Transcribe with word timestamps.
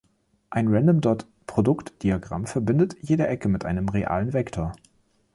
Ein 0.49 0.67
Random-Dot-Produktdiagramm 0.67 2.47
verbindet 2.47 2.95
jede 3.03 3.27
Ecke 3.27 3.49
mit 3.49 3.65
einem 3.65 3.87
realen 3.87 4.33
Vektor. 4.33 4.73